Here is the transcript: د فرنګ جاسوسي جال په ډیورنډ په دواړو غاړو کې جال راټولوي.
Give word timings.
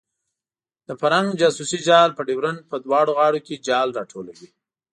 د 0.87 0.89
فرنګ 1.01 1.27
جاسوسي 1.41 1.79
جال 1.87 2.09
په 2.15 2.21
ډیورنډ 2.27 2.59
په 2.71 2.75
دواړو 2.85 3.11
غاړو 3.17 3.39
کې 3.47 3.63
جال 3.67 3.89
راټولوي. 3.97 4.49